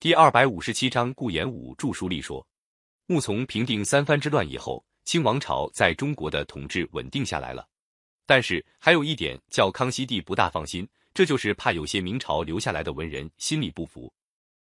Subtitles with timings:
[0.00, 2.46] 第二百五十七章，顾炎武著书立说。
[3.06, 7.66] 穆从平定三藩之乱以后，清王朝在中国的统治稳定下来了。
[8.24, 14.12] 但是还有一点叫康熙帝不大放心，这就是怕有些明朝留下来的文人心里不服。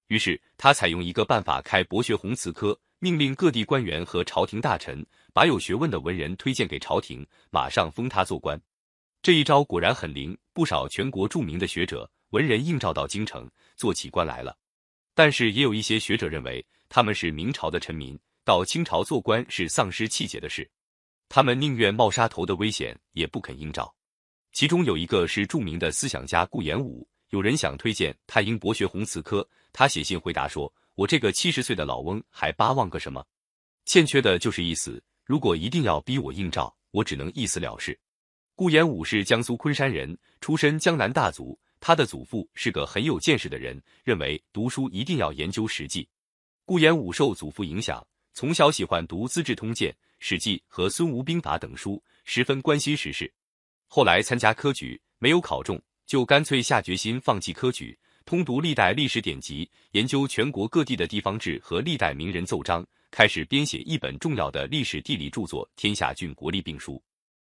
[0.07, 8.59] 于是他采用一个办法，开博学鸿词科，命令各地官员和朝廷大臣把有学问的文人推荐给朝廷，马上封他做官。
[9.21, 13.47] 这一招果然很灵，不少全国著名的学者文人应召到京城
[13.77, 14.57] 做起官来了。
[15.17, 20.71] 但是也有一些学者认为他们是明朝的臣民，到清朝做官是丧失气节的事，
[21.27, 23.91] 他们宁愿冒杀头的危险也不肯应召。
[24.53, 29.49] 其中有一个是著名的思想家顾炎武，有人想推荐他，应博学鸿词科。
[29.73, 33.25] 他写信回答说：“我这个七十岁的老翁还巴望个什么？
[33.87, 35.03] 欠缺的就是一死。
[35.25, 37.99] 如果一定要逼我应召，我只能一死了事。”
[38.55, 41.59] 顾炎武是江苏昆山人，出身江南大族。
[41.87, 46.09] 他的祖父是个很有见识的人，认为读书一定要研究实际。
[46.65, 48.05] 顾炎武受祖父影响，
[48.35, 53.33] 从小喜欢读《资治通鉴》《史记》和《孙吴兵法》等书，十分关心时事。
[53.87, 66.95] 后来参加科举没有考中，就干脆下决心放弃科举，通读历代历史典籍，研究全国各地的地方志和历代名人奏章，开始编写一本重要的历史地理著作《天下郡国立病书》。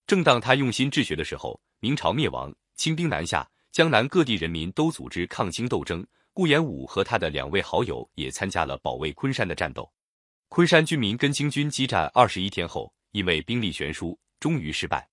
[0.06, 3.47] 正当他用心治学的时候，明朝灭亡，清兵南下。
[3.73, 9.91] 江南各地人民都组织抗清斗争，顾炎武和他的两位好友也参加了保卫昆山的战斗。
[10.51, 15.09] 昆山军民跟清军激战二十一天后，因为兵力悬殊，终于失败。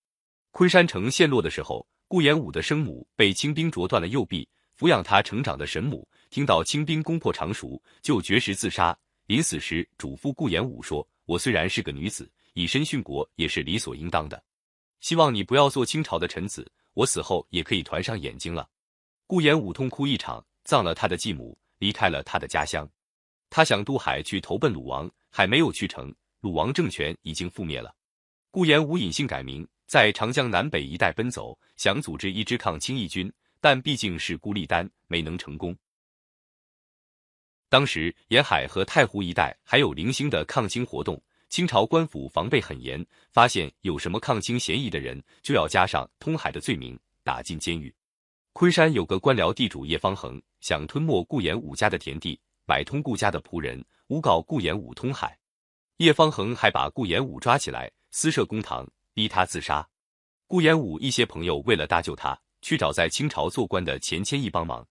[0.51, 4.45] 昆山城陷落的时候，顾炎武的生母被清兵啄断了右臂，
[4.77, 8.93] 抚养他成长的神母听到清兵攻破常熟，就绝食自杀。
[9.27, 14.43] 临死时嘱咐顾炎武说：“我虽然是个女子，以身殉国也是理所应当的，
[14.99, 18.69] 希望你不要做清朝的臣子。”我死后也可以团上眼睛了。
[19.27, 22.89] 顾炎武痛哭一场，葬了他的继母，离开了他的家乡。
[23.49, 27.95] 他想渡海去投奔鲁王，还没有去成，鲁王政权已经覆灭了。
[28.51, 33.31] 顾炎武隐姓改名，在长江南北一带奔走，想组织一支抗清义军，
[33.61, 35.77] 但毕竟是孤立单，没能成功。
[37.69, 41.21] 当时沿海和太湖一带还有零星的抗清活动。
[41.49, 47.93] 清朝官府防备很严，发现有什么抗清嫌疑的人，就要加上通海的罪名，打进监狱。
[48.53, 55.35] 昆山有个官僚地主叶方恒，想吞没顾炎武家的田地，买通顾家的仆人，诬告顾炎武通海。
[55.97, 59.87] 叶方恒还把顾炎武抓起来，私设公堂，逼他自杀。
[60.45, 64.87] 顾炎武一些朋友为了搭救他，去找在清朝做官的钱谦益帮忙。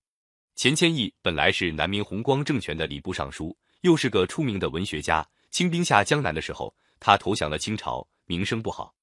[0.57, 5.25] 钱谦益本来是南明弘光政权的礼部尚书，又是个出名的文学家。
[5.51, 8.95] 清兵下江南的时候，他投降了清朝，名声不好。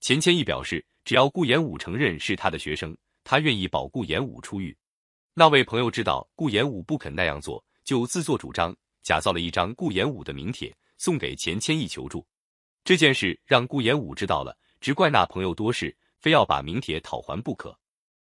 [0.00, 4.76] 钱谦益表示，只要顾炎武承认是他的学生，他愿意保顾炎武出狱。
[5.34, 12.26] 那位朋友知道顾炎武不肯那样做，就自作主张，假造了一张顾炎武的名帖，送给钱谦益求助。
[12.84, 17.76] 这件事让顾炎武知道了，只怪那朋友多事，非要把名帖讨还不可。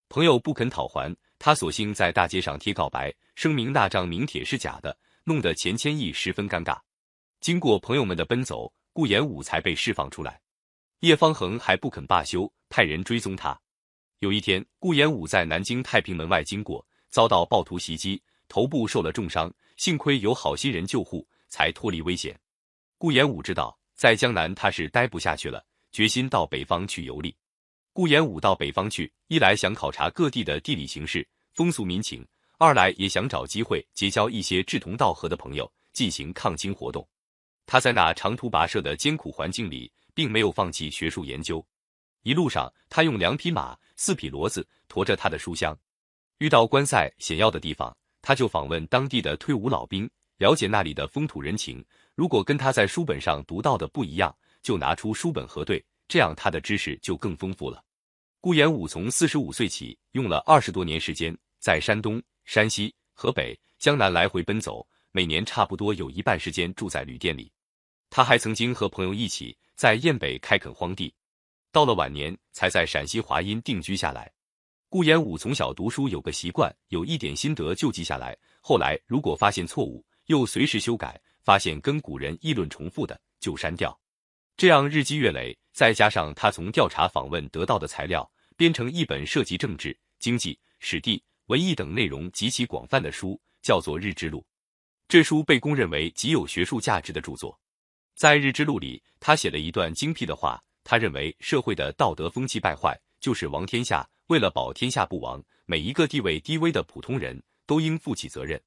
[0.09, 6.77] 朋友不肯讨还，他索性在大街上贴告白，声明那张名帖是假的，弄得钱谦益十分尴尬。
[7.41, 10.39] 经过朋友们的奔走，顾炎武才被释放出来。
[10.99, 13.59] 叶方恒还不肯罢休，派人追踪他。
[14.19, 22.39] 有一天，顾炎武在南京太平门外经过，遭到暴徒袭击，头部受了重伤，幸亏有好心人救护，才脱离危险。
[22.99, 27.35] 顾炎武知道在江南他是待不下去了，决心到北方去游历。
[27.91, 32.23] 顾炎武到北方去，一来想考察各地的地理形势、风俗民情，
[32.59, 37.03] 二来也想找机会结交一些志同道合的朋友，进行抗清活动。
[37.71, 41.65] 他在那长途跋涉的艰苦环境里，并没有放弃学术研究。
[42.23, 45.73] 一路上，他用两匹马、四匹骡子驮着他的书箱。
[46.39, 51.81] 遇到关塞险要的地方，他就访问当地的退伍老兵，了解那里的风土人情。
[52.13, 57.81] 如果跟他在书本上读到的不一样，就拿出书本核对，这样他的知识就更丰富了。
[58.41, 67.49] 顾炎武从四十五岁起，用了二十多年时间，在山东、山西、河北、江南来回奔走，每年差不多有一半时间住在旅店里。
[68.11, 71.11] 他还曾经和朋友一起在燕北开垦荒地，
[71.71, 74.29] 到了晚年才在陕西华阴定居下来。
[74.89, 83.97] 顾炎武从小读书有个习惯，有一点心得就记下来，后来如果发现错误，又随时修改；发现跟古人议论重复的，就删掉。
[84.57, 94.39] 这样日积月累，再加上他从调查访问得到的材料，编成一本涉及政治、经济、史地、文艺等内容极其广泛的书，叫做《日之录》。
[95.07, 97.57] 这书被公认为极有学术价值的著作。
[98.21, 100.63] 在《日之录》里，他写了一段精辟的话。
[100.83, 104.07] 他认为社会的道德风气败坏，就是王天下。
[104.27, 108.61] 为了保天下不亡，每一个地位低微的普通人都应负起责任。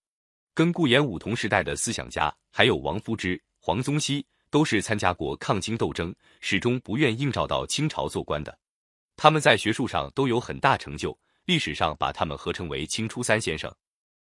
[0.54, 8.58] 跟顾炎武同时代的思想家还有王夫之、黄宗羲，都是参加过抗清斗争，始终不愿应召到清朝做官的。
[9.14, 13.72] 他们在学术上都有很大成就，历史上把他们合称为“清初三先生”。